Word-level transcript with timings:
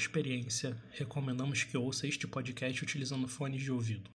experiência, 0.00 0.74
recomendamos 0.92 1.62
que 1.62 1.76
ouça 1.76 2.06
este 2.06 2.26
podcast 2.26 2.82
utilizando 2.82 3.28
fones 3.28 3.62
de 3.62 3.70
ouvido. 3.70 4.10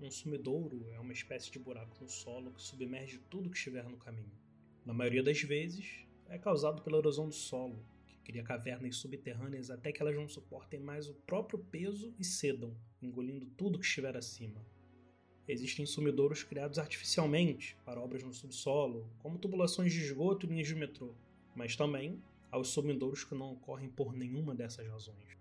Um 0.00 0.10
sumidouro 0.10 0.88
é 0.92 1.00
uma 1.00 1.12
espécie 1.12 1.50
de 1.50 1.58
buraco 1.58 1.96
no 2.00 2.08
solo 2.08 2.52
que 2.52 2.62
submerge 2.62 3.18
tudo 3.28 3.50
que 3.50 3.56
estiver 3.56 3.88
no 3.88 3.96
caminho. 3.96 4.32
Na 4.84 4.94
maioria 4.94 5.22
das 5.22 5.40
vezes, 5.42 6.06
é 6.28 6.38
causado 6.38 6.82
pela 6.82 6.98
erosão 6.98 7.28
do 7.28 7.34
solo, 7.34 7.84
Cria 8.24 8.42
cavernas 8.42 8.96
subterrâneas 8.96 9.70
até 9.70 9.90
que 9.90 10.00
elas 10.00 10.16
não 10.16 10.28
suportem 10.28 10.80
mais 10.80 11.08
o 11.08 11.14
próprio 11.14 11.58
peso 11.58 12.14
e 12.18 12.24
cedam, 12.24 12.76
engolindo 13.00 13.46
tudo 13.56 13.78
que 13.78 13.86
estiver 13.86 14.16
acima. 14.16 14.64
Existem 15.48 15.84
sumidouros 15.84 16.44
criados 16.44 16.78
artificialmente 16.78 17.76
para 17.84 18.00
obras 18.00 18.22
no 18.22 18.32
subsolo, 18.32 19.10
como 19.18 19.38
tubulações 19.38 19.92
de 19.92 20.00
esgoto 20.00 20.46
e 20.46 20.48
linhas 20.48 20.68
de 20.68 20.74
metrô, 20.74 21.14
mas 21.54 21.74
também 21.74 22.22
há 22.50 22.58
os 22.58 22.68
sumidouros 22.68 23.24
que 23.24 23.34
não 23.34 23.52
ocorrem 23.52 23.88
por 23.88 24.12
nenhuma 24.12 24.54
dessas 24.54 24.86
razões. 24.86 25.36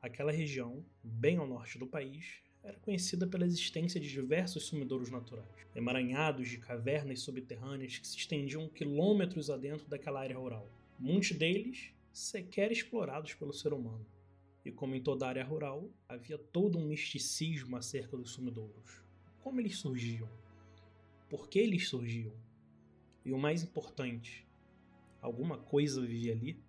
Aquela 0.00 0.30
região, 0.30 0.84
bem 1.02 1.38
ao 1.38 1.48
norte 1.48 1.78
do 1.78 1.86
país, 1.86 2.42
era 2.62 2.78
conhecida 2.78 3.26
pela 3.26 3.46
existência 3.46 3.98
de 3.98 4.08
diversos 4.08 4.66
sumidouros 4.66 5.10
naturais, 5.10 5.66
emaranhados 5.74 6.48
de 6.48 6.58
cavernas 6.58 7.20
subterrâneas 7.20 7.98
que 7.98 8.06
se 8.06 8.16
estendiam 8.16 8.68
quilômetros 8.68 9.50
adentro 9.50 9.88
daquela 9.88 10.20
área 10.20 10.38
rural. 10.38 10.70
Muitos 10.98 11.32
deles 11.32 11.93
sequer 12.14 12.70
explorados 12.70 13.34
pelo 13.34 13.52
ser 13.52 13.72
humano. 13.72 14.06
E 14.64 14.70
como 14.70 14.94
em 14.94 15.02
toda 15.02 15.26
área 15.26 15.44
rural, 15.44 15.90
havia 16.08 16.38
todo 16.38 16.78
um 16.78 16.86
misticismo 16.86 17.76
acerca 17.76 18.16
dos 18.16 18.30
sumidouros. 18.30 19.02
Como 19.40 19.60
eles 19.60 19.76
surgiam? 19.76 20.28
Por 21.28 21.48
que 21.48 21.58
eles 21.58 21.88
surgiam? 21.88 22.32
E 23.24 23.32
o 23.32 23.38
mais 23.38 23.64
importante, 23.64 24.46
alguma 25.20 25.58
coisa 25.58 26.00
vivia 26.00 26.32
ali? 26.32 26.62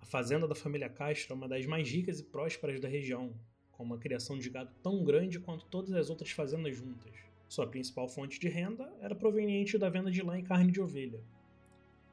A 0.00 0.04
fazenda 0.04 0.48
da 0.48 0.56
família 0.56 0.88
Castro 0.88 1.32
é 1.32 1.36
uma 1.36 1.48
das 1.48 1.64
mais 1.64 1.88
ricas 1.88 2.18
e 2.18 2.24
prósperas 2.24 2.80
da 2.80 2.88
região, 2.88 3.32
com 3.70 3.84
uma 3.84 3.98
criação 3.98 4.36
de 4.36 4.50
gado 4.50 4.74
tão 4.82 5.04
grande 5.04 5.38
quanto 5.38 5.66
todas 5.66 5.92
as 5.92 6.10
outras 6.10 6.32
fazendas 6.32 6.76
juntas. 6.76 7.14
Sua 7.48 7.66
principal 7.66 8.08
fonte 8.08 8.40
de 8.40 8.48
renda 8.48 8.92
era 9.00 9.14
proveniente 9.14 9.78
da 9.78 9.88
venda 9.88 10.10
de 10.10 10.20
lã 10.20 10.36
e 10.36 10.42
carne 10.42 10.72
de 10.72 10.80
ovelha. 10.80 11.22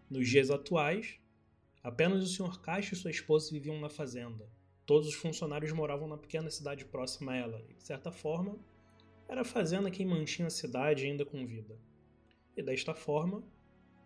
Nos 0.09 0.29
dias 0.29 0.51
atuais, 0.51 1.19
Apenas 1.85 2.23
o 2.23 2.27
Sr. 2.27 2.59
Castro 2.61 2.95
e 2.95 2.97
sua 2.97 3.11
esposa 3.11 3.51
viviam 3.51 3.79
na 3.79 3.89
fazenda. 3.89 4.49
Todos 4.87 5.07
os 5.07 5.13
funcionários 5.13 5.71
moravam 5.71 6.07
na 6.07 6.17
pequena 6.17 6.49
cidade 6.49 6.83
próxima 6.83 7.33
a 7.33 7.35
ela, 7.35 7.63
e, 7.69 7.75
de 7.75 7.83
certa 7.83 8.11
forma, 8.11 8.57
era 9.29 9.41
a 9.41 9.45
fazenda 9.45 9.91
quem 9.91 10.03
mantinha 10.03 10.47
a 10.47 10.49
cidade 10.49 11.05
ainda 11.05 11.23
com 11.23 11.45
vida. 11.45 11.79
E 12.57 12.63
desta 12.63 12.95
forma, 12.95 13.43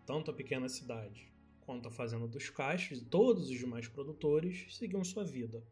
tanto 0.05 0.29
a 0.29 0.33
pequena 0.33 0.67
cidade 0.67 1.31
quanto 1.61 1.87
a 1.87 1.91
fazenda 1.91 2.27
dos 2.27 2.49
Castros 2.49 2.99
e 2.99 3.05
todos 3.05 3.49
os 3.49 3.57
demais 3.57 3.87
produtores 3.87 4.65
seguiam 4.75 5.01
sua 5.01 5.23
vida, 5.23 5.63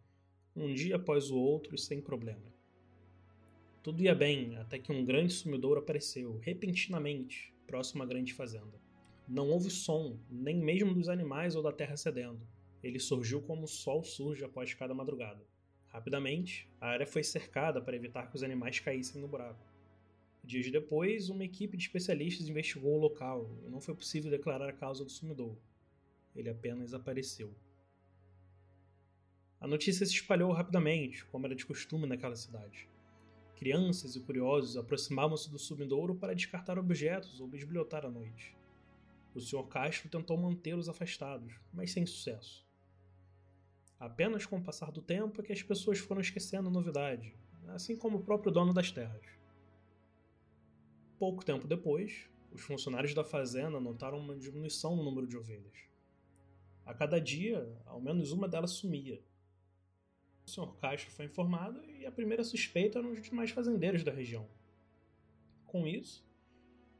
um 0.55 0.73
dia 0.73 0.95
após 0.95 1.29
o 1.29 1.37
outro 1.37 1.77
sem 1.77 1.99
problema. 1.99 2.53
Tudo 3.83 4.01
ia 4.01 4.15
bem 4.15 4.55
até 4.55 4.79
que 4.79 4.93
um 4.93 5.03
grande 5.03 5.33
sumidouro 5.33 5.81
apareceu, 5.81 6.37
repentinamente, 6.37 7.53
próximo 7.65 8.01
à 8.01 8.05
grande 8.05 8.33
fazenda. 8.33 8.86
Não 9.27 9.49
houve 9.49 9.69
som, 9.69 10.17
nem 10.29 10.55
mesmo 10.55 10.93
dos 10.93 11.09
animais 11.09 11.53
ou 11.53 11.61
da 11.61 11.73
terra 11.73 11.97
cedendo. 11.97 12.39
Ele 12.81 12.97
surgiu 12.97 13.41
como 13.41 13.63
o 13.63 13.67
sol 13.67 14.01
surge 14.01 14.45
após 14.45 14.73
cada 14.73 14.93
madrugada. 14.93 15.43
Rapidamente, 15.87 16.69
a 16.79 16.87
área 16.87 17.05
foi 17.05 17.23
cercada 17.23 17.81
para 17.81 17.95
evitar 17.95 18.29
que 18.29 18.35
os 18.35 18.43
animais 18.43 18.79
caíssem 18.79 19.21
no 19.21 19.27
buraco. 19.27 19.65
Dias 20.43 20.71
depois, 20.71 21.29
uma 21.29 21.43
equipe 21.43 21.75
de 21.75 21.83
especialistas 21.83 22.47
investigou 22.47 22.95
o 22.95 23.01
local 23.01 23.51
e 23.65 23.69
não 23.69 23.81
foi 23.81 23.93
possível 23.93 24.31
declarar 24.31 24.69
a 24.69 24.73
causa 24.73 25.03
do 25.03 25.09
sumidouro. 25.09 25.61
Ele 26.33 26.49
apenas 26.49 26.93
apareceu. 26.93 27.53
A 29.59 29.67
notícia 29.67 30.05
se 30.05 30.13
espalhou 30.13 30.53
rapidamente, 30.53 31.25
como 31.25 31.47
era 31.47 31.55
de 31.55 31.65
costume 31.65 32.07
naquela 32.07 32.35
cidade. 32.35 32.87
Crianças 33.57 34.15
e 34.15 34.21
curiosos 34.21 34.77
aproximavam-se 34.77 35.49
do 35.49 35.59
sumidouro 35.59 36.15
para 36.15 36.35
descartar 36.35 36.79
objetos 36.79 37.41
ou 37.41 37.47
bisbilhotar 37.47 38.05
à 38.05 38.09
noite. 38.09 38.55
O 39.37 39.39
Sr. 39.39 39.67
Castro 39.67 40.09
tentou 40.09 40.35
mantê-los 40.35 40.89
afastados, 40.89 41.53
mas 41.71 41.91
sem 41.91 42.07
sucesso. 42.07 42.65
Apenas 43.99 44.47
com 44.47 44.57
o 44.57 44.63
passar 44.63 44.91
do 44.91 44.99
tempo 44.99 45.39
é 45.39 45.43
que 45.43 45.53
as 45.53 45.61
pessoas 45.61 45.99
foram 45.99 46.21
esquecendo 46.21 46.69
a 46.69 46.71
novidade, 46.71 47.35
assim 47.67 47.95
como 47.95 48.17
o 48.17 48.23
próprio 48.23 48.51
dono 48.51 48.73
das 48.73 48.91
terras. 48.91 49.23
Pouco 51.19 51.45
tempo 51.45 51.67
depois, 51.67 52.27
os 52.51 52.61
funcionários 52.61 53.13
da 53.13 53.23
fazenda 53.23 53.79
notaram 53.79 54.17
uma 54.17 54.35
diminuição 54.35 54.95
no 54.95 55.03
número 55.03 55.27
de 55.27 55.37
ovelhas. 55.37 55.77
A 56.83 56.95
cada 56.95 57.21
dia, 57.21 57.71
ao 57.85 58.01
menos 58.01 58.31
uma 58.31 58.47
delas 58.47 58.71
sumia. 58.71 59.21
O 60.47 60.49
Sr. 60.49 60.73
Castro 60.81 61.11
foi 61.11 61.25
informado 61.25 61.85
e 61.85 62.07
a 62.07 62.11
primeira 62.11 62.43
suspeita 62.43 62.97
eram 62.97 63.11
os 63.11 63.21
demais 63.21 63.51
fazendeiros 63.51 64.03
da 64.03 64.11
região. 64.11 64.49
Com 65.67 65.85
isso, 65.85 66.26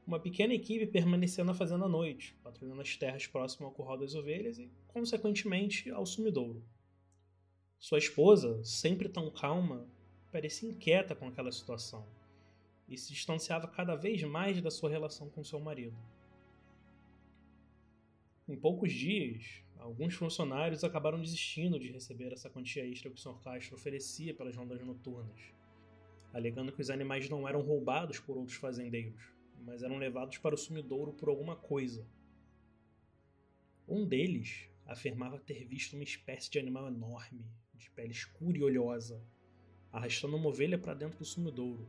uma 0.07 0.21
pequena 0.21 0.53
equipe 0.53 0.87
permaneceu 0.87 1.43
na 1.43 1.53
fazenda 1.53 1.83
à 1.83 1.89
noite, 1.89 2.33
patrulhando 2.41 2.79
as 2.79 2.95
terras 2.95 3.27
próximas 3.27 3.67
ao 3.67 3.75
curral 3.75 3.97
das 3.97 4.15
ovelhas 4.15 4.57
e, 4.57 4.71
consequentemente, 4.87 5.91
ao 5.91 6.05
sumidouro. 6.05 6.63
Sua 7.77 7.97
esposa, 7.97 8.63
sempre 8.63 9.09
tão 9.09 9.29
calma, 9.29 9.85
parecia 10.31 10.69
inquieta 10.69 11.13
com 11.13 11.27
aquela 11.27 11.51
situação 11.51 12.07
e 12.87 12.97
se 12.97 13.11
distanciava 13.11 13.67
cada 13.67 13.95
vez 13.95 14.23
mais 14.23 14.61
da 14.61 14.71
sua 14.71 14.89
relação 14.89 15.29
com 15.29 15.43
seu 15.43 15.59
marido. 15.59 15.97
Em 18.47 18.55
poucos 18.55 18.93
dias, 18.93 19.61
alguns 19.77 20.13
funcionários 20.13 20.85
acabaram 20.85 21.21
desistindo 21.21 21.77
de 21.77 21.91
receber 21.91 22.31
essa 22.31 22.49
quantia 22.49 22.87
extra 22.87 23.11
que 23.11 23.17
o 23.17 23.19
Sr. 23.19 23.41
Castro 23.43 23.75
oferecia 23.75 24.33
pelas 24.33 24.55
rondas 24.55 24.81
noturnas, 24.85 25.53
alegando 26.33 26.71
que 26.71 26.81
os 26.81 26.89
animais 26.89 27.29
não 27.29 27.45
eram 27.45 27.61
roubados 27.61 28.21
por 28.21 28.37
outros 28.37 28.55
fazendeiros, 28.55 29.36
mas 29.63 29.83
eram 29.83 29.97
levados 29.97 30.37
para 30.37 30.55
o 30.55 30.57
sumidouro 30.57 31.13
por 31.13 31.29
alguma 31.29 31.55
coisa. 31.55 32.07
Um 33.87 34.05
deles 34.05 34.69
afirmava 34.85 35.39
ter 35.39 35.65
visto 35.65 35.93
uma 35.93 36.03
espécie 36.03 36.49
de 36.49 36.59
animal 36.59 36.87
enorme, 36.87 37.45
de 37.75 37.89
pele 37.91 38.11
escura 38.11 38.57
e 38.57 38.63
olhosa, 38.63 39.21
arrastando 39.91 40.35
uma 40.35 40.49
ovelha 40.49 40.77
para 40.77 40.93
dentro 40.93 41.19
do 41.19 41.25
sumidouro. 41.25 41.87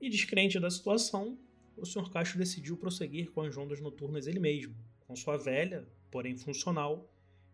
E 0.00 0.08
descrente 0.08 0.60
da 0.60 0.70
situação, 0.70 1.38
o 1.76 1.84
Sr. 1.84 2.10
Castro 2.10 2.38
decidiu 2.38 2.76
prosseguir 2.76 3.30
com 3.30 3.42
as 3.42 3.56
ondas 3.56 3.80
noturnas 3.80 4.26
ele 4.26 4.38
mesmo, 4.38 4.74
com 5.00 5.16
sua 5.16 5.36
velha, 5.36 5.88
porém 6.10 6.36
funcional, 6.36 7.10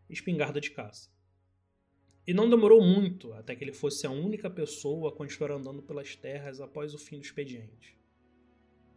espingarda 0.09 0.61
de 0.61 0.71
caça. 0.71 1.11
E 2.27 2.33
não 2.33 2.49
demorou 2.49 2.83
muito 2.83 3.33
até 3.34 3.55
que 3.55 3.62
ele 3.62 3.72
fosse 3.72 4.06
a 4.06 4.11
única 4.11 4.49
pessoa 4.49 5.11
a 5.11 5.12
continuar 5.12 5.53
andando 5.53 5.83
pelas 5.83 6.16
terras 6.16 6.61
após 6.61 6.95
o 6.95 6.99
fim 6.99 7.19
do 7.19 7.25
expediente. 7.25 7.99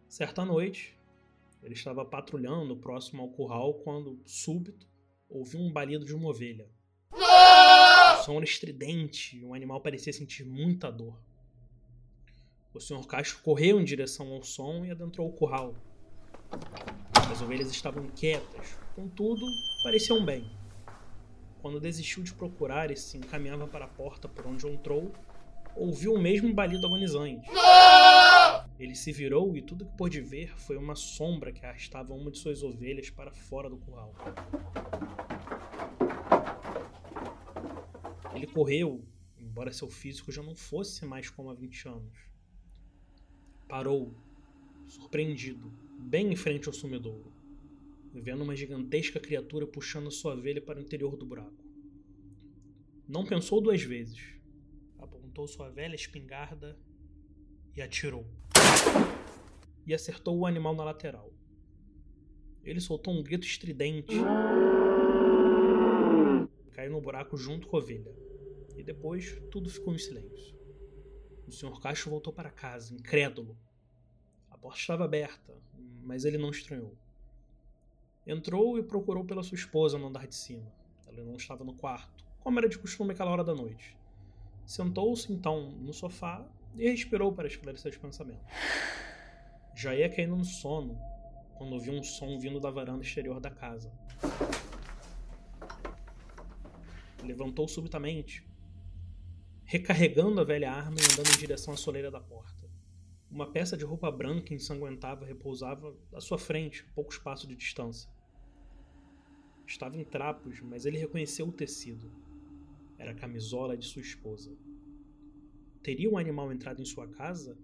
Certa 0.08 0.46
noite, 0.46 0.98
ele 1.62 1.74
estava 1.74 2.06
patrulhando 2.06 2.78
próximo 2.78 3.22
ao 3.22 3.30
curral 3.30 3.74
quando, 3.74 4.20
súbito, 4.26 4.88
ouviu 5.30 5.60
um 5.60 5.72
balido 5.72 6.06
de 6.06 6.16
uma 6.16 6.30
ovelha. 6.30 6.70
O 7.12 8.24
som 8.24 8.36
era 8.38 8.46
estridente 8.46 9.38
e 9.38 9.44
o 9.44 9.54
animal 9.54 9.82
parecia 9.82 10.14
sentir 10.14 10.46
muita 10.46 10.90
dor. 10.90 11.20
O 12.74 12.80
Sr. 12.80 13.06
Castro 13.06 13.40
correu 13.44 13.82
em 13.82 13.84
direção 13.84 14.32
ao 14.32 14.44
som 14.44 14.86
e 14.86 14.92
adentrou 14.92 15.28
o 15.28 15.34
curral. 15.34 15.76
As 17.30 17.42
ovelhas 17.42 17.70
estavam 17.70 18.08
quietas, 18.10 18.78
contudo, 18.96 19.46
pareciam 19.84 20.24
bem. 20.24 20.50
Quando 21.62 21.82
desistiu 21.82 22.24
de 22.24 22.34
procurar 22.34 22.92
e 22.92 22.96
se 22.96 23.18
encaminhava 23.18 23.68
para 23.68 23.86
a 23.86 23.90
porta 23.90 24.30
por 24.30 24.48
onde 24.48 24.66
entrou, 24.68 25.12
ouviu 25.76 26.14
o 26.14 26.20
mesmo 26.20 26.54
balido 26.54 26.86
agonizante. 26.86 27.50
Ele 28.80 28.94
se 28.94 29.12
virou 29.12 29.58
e 29.58 29.62
tudo 29.62 29.86
que 29.86 29.98
pôde 29.98 30.22
ver 30.22 30.56
foi 30.60 30.78
uma 30.78 30.96
sombra 30.96 31.52
que 31.52 31.66
arrastava 31.66 32.14
uma 32.14 32.30
de 32.30 32.38
suas 32.38 32.62
ovelhas 32.62 33.10
para 33.10 33.32
fora 33.32 33.70
do 33.70 33.78
curral. 33.78 34.14
Ele 38.36 38.46
correu, 38.46 39.04
embora 39.40 39.74
seu 39.74 39.90
físico 39.90 40.32
já 40.32 40.44
não 40.44 40.54
fosse 40.54 41.06
mais 41.06 41.28
como 41.28 41.50
há 41.50 41.56
20 41.56 41.88
anos. 41.88 42.20
Parou, 43.68 44.16
surpreendido, 44.88 45.72
bem 46.00 46.32
em 46.32 46.36
frente 46.36 46.68
ao 46.68 46.74
sumidouro, 46.74 47.34
vendo 48.14 48.44
uma 48.44 48.56
gigantesca 48.56 49.20
criatura 49.20 49.66
puxando 49.66 50.12
sua 50.12 50.36
ovelha 50.36 50.62
para 50.62 50.78
o 50.78 50.82
interior 50.82 51.18
do 51.18 51.26
buraco. 51.26 51.66
Não 53.08 53.26
pensou 53.26 53.60
duas 53.60 53.82
vezes. 53.82 54.36
Apontou 55.00 55.48
sua 55.48 55.70
velha 55.70 55.96
espingarda 55.96 56.78
e 57.76 57.82
atirou 57.82 58.26
e 59.86 59.94
acertou 59.94 60.38
o 60.38 60.46
animal 60.46 60.76
na 60.76 60.84
lateral. 60.84 61.32
Ele 62.64 62.82
soltou 62.82 63.14
um 63.14 63.24
grito 63.24 63.48
estridente. 63.48 64.14
Caiu 66.74 66.92
no 66.92 67.00
buraco 67.00 67.38
junto 67.38 67.68
com 67.68 67.78
a 67.78 67.80
ovelha. 67.80 68.14
E 68.76 68.84
depois 68.84 69.42
tudo 69.50 69.70
ficou 69.70 69.94
em 69.94 69.98
silêncio. 69.98 70.58
O 71.48 71.52
Sr. 71.52 71.80
Cacho 71.80 72.10
voltou 72.10 72.34
para 72.34 72.52
casa, 72.52 72.94
incrédulo. 72.94 73.58
A 74.52 74.58
porta 74.58 74.80
estava 74.80 75.06
aberta, 75.06 75.54
mas 76.04 76.26
ele 76.26 76.38
não 76.38 76.50
estranhou. 76.50 76.94
Entrou 78.26 78.78
e 78.78 78.84
procurou 78.84 79.24
pela 79.24 79.42
sua 79.42 79.56
esposa 79.56 79.98
no 79.98 80.08
andar 80.08 80.28
de 80.28 80.36
cima. 80.36 80.70
Ela 81.08 81.24
não 81.24 81.38
estava 81.38 81.64
no 81.64 81.74
quarto, 81.74 82.26
como 82.42 82.60
era 82.60 82.68
de 82.68 82.78
costume 82.78 83.14
aquela 83.14 83.32
hora 83.32 83.46
da 83.46 83.56
noite. 83.56 83.98
Sentou-se 84.66 85.32
então 85.32 85.72
no 85.72 85.94
sofá 85.94 86.46
e 86.76 86.90
respirou 86.90 87.34
para 87.34 87.48
esclarecer 87.48 87.92
os 87.92 87.98
pensamentos. 87.98 88.46
Já 89.76 89.96
ia 89.96 90.10
caindo 90.10 90.36
no 90.36 90.46
sono 90.46 91.00
quando 91.58 91.74
ouviu 91.74 91.94
um 91.94 92.04
som 92.04 92.40
vindo 92.40 92.60
da 92.60 92.70
varanda 92.70 93.04
exterior 93.04 93.40
da 93.40 93.50
casa. 93.50 93.92
Levantou 97.24 97.68
subitamente, 97.68 98.48
recarregando 99.66 100.40
a 100.40 100.44
velha 100.44 100.72
arma 100.72 100.98
e 101.00 101.14
andando 101.14 101.36
em 101.36 101.40
direção 101.40 101.74
à 101.74 101.78
soleira 101.78 102.10
da 102.10 102.20
porta. 102.20 102.68
Uma 103.30 103.52
peça 103.52 103.76
de 103.76 103.84
roupa 103.84 104.10
branca 104.10 104.54
ensanguentada 104.54 105.26
repousava 105.26 105.96
à 106.14 106.22
sua 106.22 106.38
frente, 106.38 106.86
a 106.90 106.94
pouco 106.94 107.12
espaço 107.12 107.46
de 107.46 107.56
distância. 107.56 108.10
Estava 109.66 109.98
em 109.98 110.06
trapos, 110.06 110.62
mas 110.62 110.86
ele 110.86 110.98
reconheceu 110.98 111.48
o 111.48 111.52
tecido. 111.52 112.10
Era 112.98 113.12
a 113.12 113.16
camisola 113.16 113.76
de 113.76 113.86
sua 113.86 114.02
esposa. 114.02 114.56
Teria 115.88 116.10
um 116.12 116.18
animal 116.18 116.52
entrado 116.52 116.82
em 116.82 116.86
sua 116.86 117.08
casa? 117.08 117.58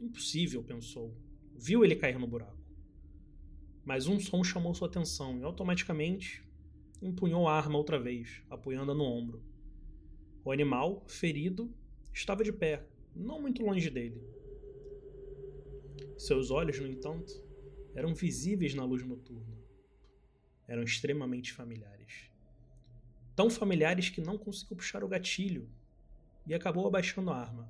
Impossível, 0.00 0.64
pensou. 0.64 1.14
Viu 1.54 1.84
ele 1.84 1.94
cair 1.94 2.18
no 2.18 2.26
buraco. 2.26 2.56
Mas 3.84 4.06
um 4.06 4.18
som 4.18 4.42
chamou 4.42 4.74
sua 4.74 4.88
atenção 4.88 5.38
e 5.38 5.44
automaticamente 5.44 6.42
empunhou 7.02 7.46
a 7.46 7.54
arma 7.54 7.76
outra 7.76 8.00
vez, 8.00 8.42
apoiando-a 8.48 8.94
no 8.94 9.04
ombro. 9.04 9.44
O 10.42 10.50
animal, 10.50 11.04
ferido, 11.08 11.70
estava 12.10 12.42
de 12.42 12.54
pé, 12.54 12.88
não 13.14 13.42
muito 13.42 13.62
longe 13.62 13.90
dele. 13.90 14.18
Seus 16.16 16.50
olhos, 16.50 16.80
no 16.80 16.86
entanto, 16.86 17.34
eram 17.94 18.14
visíveis 18.14 18.72
na 18.72 18.82
luz 18.86 19.06
noturna. 19.06 19.58
Eram 20.66 20.84
extremamente 20.84 21.52
familiares. 21.52 22.30
Tão 23.36 23.50
familiares 23.50 24.08
que 24.08 24.22
não 24.22 24.38
conseguiu 24.38 24.78
puxar 24.78 25.04
o 25.04 25.08
gatilho 25.08 25.68
e 26.46 26.54
acabou 26.54 26.86
abaixando 26.86 27.30
a 27.30 27.36
arma. 27.36 27.68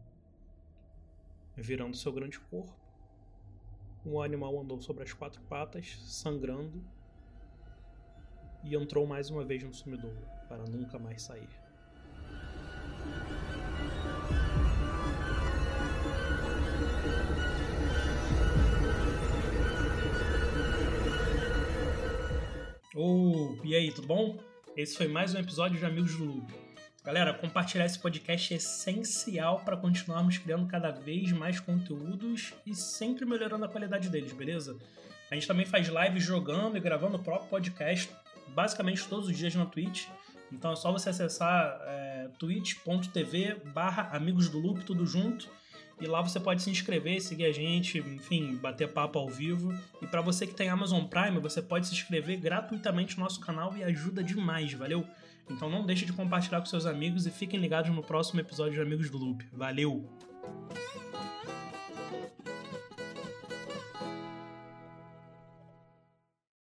Virando 1.56 1.96
seu 1.96 2.12
grande 2.12 2.38
corpo, 2.38 2.74
o 4.04 4.22
animal 4.22 4.58
andou 4.58 4.80
sobre 4.80 5.04
as 5.04 5.12
quatro 5.12 5.40
patas, 5.42 5.98
sangrando, 6.04 6.82
e 8.64 8.74
entrou 8.74 9.06
mais 9.06 9.30
uma 9.30 9.44
vez 9.44 9.62
no 9.62 9.72
sumidouro, 9.72 10.16
para 10.48 10.64
nunca 10.64 10.98
mais 10.98 11.22
sair. 11.22 11.48
Oh, 22.94 23.56
e 23.64 23.74
aí, 23.74 23.92
tudo 23.92 24.06
bom? 24.06 24.38
Esse 24.76 24.96
foi 24.96 25.08
mais 25.08 25.34
um 25.34 25.38
episódio 25.38 25.78
de 25.78 25.84
Amigos 25.86 26.16
do. 26.16 26.69
Galera, 27.02 27.32
compartilhar 27.32 27.86
esse 27.86 27.98
podcast 27.98 28.52
é 28.52 28.58
essencial 28.58 29.60
para 29.60 29.74
continuarmos 29.74 30.36
criando 30.36 30.66
cada 30.66 30.90
vez 30.90 31.32
mais 31.32 31.58
conteúdos 31.58 32.52
e 32.66 32.74
sempre 32.74 33.24
melhorando 33.24 33.64
a 33.64 33.68
qualidade 33.68 34.10
deles, 34.10 34.32
beleza? 34.34 34.78
A 35.30 35.34
gente 35.34 35.46
também 35.46 35.64
faz 35.64 35.88
lives 35.88 36.22
jogando 36.22 36.76
e 36.76 36.80
gravando 36.80 37.16
o 37.16 37.22
próprio 37.22 37.48
podcast, 37.48 38.10
basicamente 38.48 39.08
todos 39.08 39.28
os 39.28 39.36
dias 39.36 39.54
na 39.54 39.64
Twitch. 39.64 40.08
Então 40.52 40.72
é 40.72 40.76
só 40.76 40.92
você 40.92 41.08
acessar 41.08 41.80
é, 41.86 42.28
twitch.tv 42.38 43.62
barra 43.72 44.10
Amigos 44.14 44.50
do 44.50 44.58
Loop, 44.58 44.84
tudo 44.84 45.06
junto. 45.06 45.48
E 46.00 46.06
lá 46.06 46.22
você 46.22 46.40
pode 46.40 46.62
se 46.62 46.70
inscrever, 46.70 47.20
seguir 47.20 47.44
a 47.44 47.52
gente, 47.52 47.98
enfim, 47.98 48.56
bater 48.56 48.88
papo 48.88 49.18
ao 49.18 49.28
vivo. 49.28 49.74
E 50.00 50.06
para 50.06 50.22
você 50.22 50.46
que 50.46 50.54
tem 50.54 50.68
Amazon 50.68 51.04
Prime, 51.04 51.38
você 51.38 51.60
pode 51.60 51.86
se 51.86 51.92
inscrever 51.92 52.38
gratuitamente 52.38 53.18
no 53.18 53.24
nosso 53.24 53.40
canal 53.40 53.76
e 53.76 53.84
ajuda 53.84 54.22
demais, 54.22 54.72
valeu? 54.72 55.06
Então 55.50 55.68
não 55.68 55.84
deixe 55.84 56.06
de 56.06 56.12
compartilhar 56.12 56.60
com 56.60 56.66
seus 56.66 56.86
amigos 56.86 57.26
e 57.26 57.30
fiquem 57.30 57.60
ligados 57.60 57.90
no 57.94 58.02
próximo 58.02 58.40
episódio 58.40 58.74
de 58.74 58.80
Amigos 58.80 59.10
do 59.10 59.18
Loop. 59.18 59.44
Valeu! 59.52 60.08